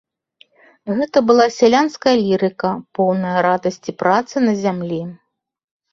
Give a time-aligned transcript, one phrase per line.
[0.99, 5.01] Гэта была сялянская лірыка, поўная радасці працы на зямлі.